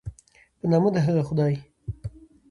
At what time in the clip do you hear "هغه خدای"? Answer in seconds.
1.05-1.53